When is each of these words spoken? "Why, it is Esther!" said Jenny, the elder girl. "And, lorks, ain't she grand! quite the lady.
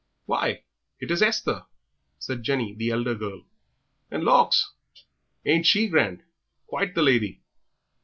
"Why, 0.25 0.63
it 0.99 1.11
is 1.11 1.21
Esther!" 1.21 1.67
said 2.17 2.41
Jenny, 2.41 2.73
the 2.73 2.89
elder 2.89 3.13
girl. 3.13 3.45
"And, 4.09 4.23
lorks, 4.23 4.73
ain't 5.45 5.67
she 5.67 5.87
grand! 5.89 6.23
quite 6.65 6.95
the 6.95 7.03
lady. 7.03 7.43